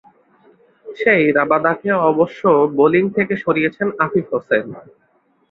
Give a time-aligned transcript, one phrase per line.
[0.85, 2.41] সেই রাবাদাকে অবশ্য
[2.77, 4.65] বোলিং থেকে সরিয়েছেন আফিফ হোসেন।